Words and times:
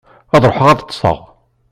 Ad 0.35 0.43
ṛuḥeɣ 0.49 0.67
ad 0.69 0.81
ṭṭseɣ. 0.83 1.19